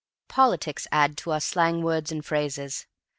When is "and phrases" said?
2.11-2.87